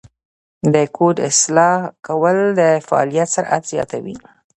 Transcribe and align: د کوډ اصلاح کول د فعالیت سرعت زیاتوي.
د 0.73 0.75
کوډ 0.95 1.15
اصلاح 1.29 1.75
کول 2.07 2.37
د 2.59 2.61
فعالیت 2.87 3.29
سرعت 3.35 3.63
زیاتوي. 3.71 4.15